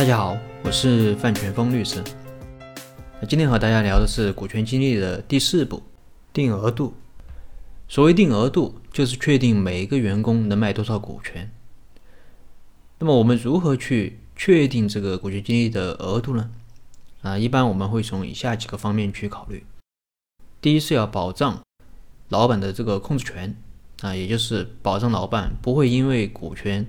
[0.00, 2.02] 大家好，我是范全峰律师。
[3.20, 5.82] 那今天和大家聊的是股权激励的第四步，
[6.32, 6.94] 定额度。
[7.86, 11.52] 所谓定额度，就是确定每一个员工能买多少股权。
[12.98, 16.50] 那么我们如何去确定这个股权激励的额度呢？
[17.20, 19.66] 啊，一般我们会从以下几个方面去考虑。
[20.62, 21.60] 第一是要保障
[22.30, 23.54] 老板的这个控制权
[24.00, 26.86] 啊，也就是保障老板不会因为股权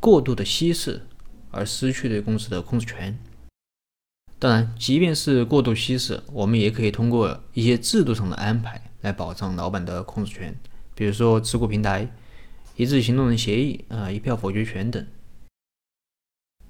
[0.00, 1.02] 过度的稀释
[1.50, 3.18] 而失去对公司的控制权。
[4.38, 10.56] 当然，即便是过度稀释，我们也可以通过一些制度上的安排来保障老板的控制权，
[10.94, 12.12] 比如说持股平台、
[12.76, 15.06] 一致行动人协议啊、一票否决权等。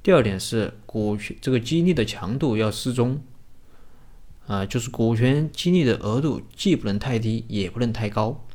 [0.02, 3.20] 第二点是股权这个激励的强度要适中。
[4.46, 8.46] 啊，就是股权激励的额度既不能太低，也不能太高。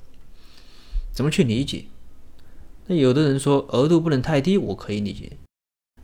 [1.14, 1.86] 怎么去理解？
[2.88, 5.38] 那有的人说额度不能太低，我可以理解，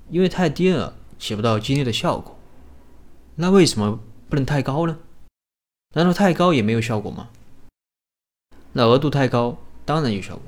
[0.10, 2.38] 因为太低了起不到激励的效果。
[3.36, 4.98] 那为什么不能太高呢？
[5.96, 7.30] 难道太高也没有效果吗？
[8.74, 10.44] 那额度太高当然有效果，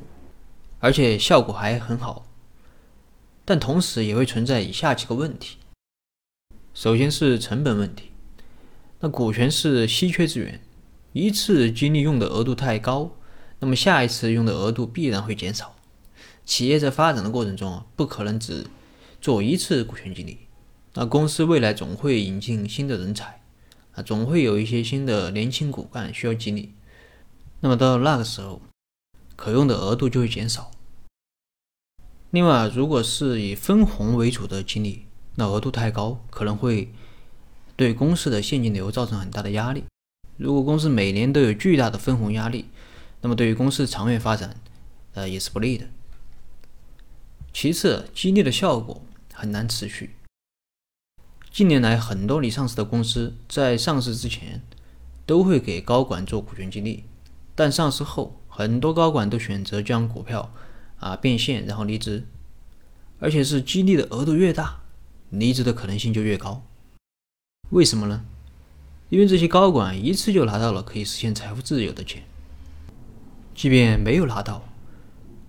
[0.80, 2.26] 而且效果还很好。
[3.44, 5.58] 但同时也会存在以下几个问题。
[6.74, 8.12] 首先是成本问题。
[9.00, 10.62] 那股权是稀缺资源，
[11.12, 13.12] 一次激励用的额度太高，
[13.60, 15.76] 那么下一次用的额度必然会减少。
[16.46, 18.68] 企业在发展的过程中啊，不可能只
[19.22, 20.40] 做一次股权激励。
[20.96, 23.42] 那公司未来总会引进新的人才，
[23.94, 26.74] 啊，总会有一些新的年轻骨干需要激励。
[27.62, 28.62] 那么到那个时候，
[29.36, 30.72] 可用的额度就会减少。
[32.32, 35.06] 另外，如果是以分红为主的激励，
[35.36, 36.92] 那额度太高，可能会。
[37.78, 39.86] 对公司的现金流造成很大的压力。
[40.38, 42.66] 如果公司每年都有巨大的分红压力，
[43.22, 44.56] 那么对于公司长远发展，
[45.14, 45.88] 呃，也是不利的。
[47.52, 49.02] 其次，激励的效果
[49.42, 50.12] 很难持续。
[51.52, 54.62] 近年来，很多离上市的公司在上市之前
[55.26, 57.06] 都会给高管做股权激励，
[57.56, 60.54] 但上市后，很多高管都选择将股票
[61.00, 62.28] 啊变现，然后离职，
[63.20, 64.82] 而且是激励的额度越大，
[65.32, 66.64] 离职的可能性就越高。
[67.72, 68.24] 为什么呢？
[69.10, 72.22] 因为这些高管一次就拿到了可以实现财富自由的钱，
[73.56, 74.70] 即便没有拿到，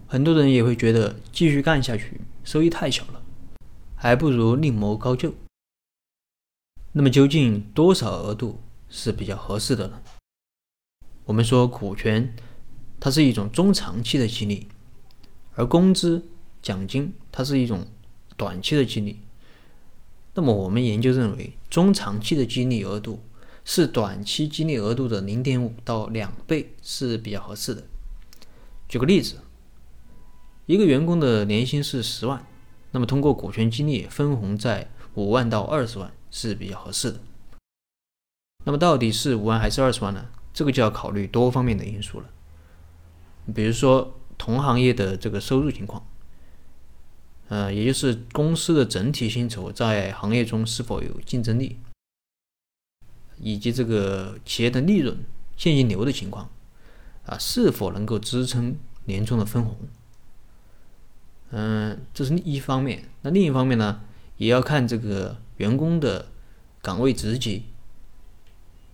[0.06, 3.21] 很多人也会觉得继续干下去收益太小了，
[4.02, 5.32] 还不如另谋高就。
[6.90, 8.58] 那么究竟多少额度
[8.88, 10.02] 是比较合适的呢？
[11.24, 12.34] 我们说股权
[12.98, 14.66] 它是一种中长期的激励，
[15.54, 16.26] 而工资
[16.60, 17.86] 奖金它是一种
[18.36, 19.20] 短期的激励。
[20.34, 23.22] 那么我们研究认为，中长期的激励额度
[23.64, 27.84] 是短期激励额度的零点五到两倍是比较合适的。
[28.88, 29.36] 举个例子，
[30.66, 32.44] 一个员工的年薪是十万，
[32.92, 37.20] 那么通过股权激励分红在五万到二十万是比较合适的。
[38.64, 40.28] 那么到底是五万还是二十万呢？
[40.54, 42.26] 这个就要考虑多方面的因素了，
[43.54, 46.06] 比如说同行业的这个收入情况。
[47.48, 51.76] 呃，也就是公司的整体薪酬在行业中是否有竞争力，
[53.38, 55.22] 以及这个企业的利润、
[55.54, 56.48] 现金流的情况，
[57.26, 59.76] 啊，是否能够支撑年终的分红？
[61.52, 63.04] 嗯，这是一方面。
[63.20, 64.00] 那另一方面呢，
[64.36, 66.28] 也要看这个员工的
[66.80, 67.64] 岗位职级。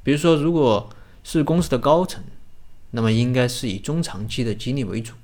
[0.03, 0.91] 比如说，如果
[1.25, 2.23] 是公司的高层，
[2.91, 5.15] 那么应该是以中长期的激励为主。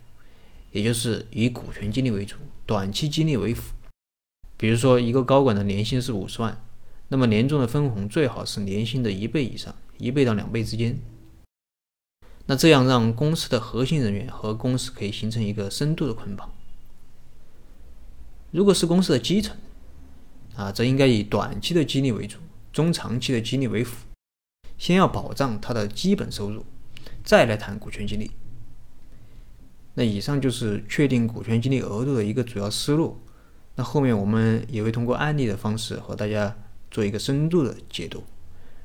[0.72, 2.34] 也就是以股权激励为主，
[2.66, 3.74] 短期激励为辅。
[4.56, 6.60] 比如说，一个高管的年薪是五十万，
[7.08, 10.98] 那么年终的分红最好是年薪的一倍以上，一倍到两倍之间。
[12.46, 16.52] 那这样让公司的核心人员和公司可以形成一个深度的捆绑。
[18.54, 19.56] 如果是公司的基层，
[20.54, 22.38] 啊，则应该以短期的激励为主，
[22.72, 24.06] 中长期的激励为辅。
[24.78, 26.64] 先要保障他的基本收入，
[27.24, 28.30] 再来谈股权激励。
[29.94, 33.18] 那以上就是确定股权激励额度的一个主要思路。
[33.74, 36.56] 那后面我们也会通过案例的方式和大家
[36.92, 38.22] 做一个深度的解读。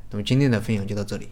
[0.09, 1.29] 那么今天的分享就到这里。